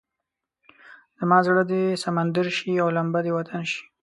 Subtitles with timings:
[1.19, 3.83] زما زړه دې سمندر شي او لمبه دې وطن شي.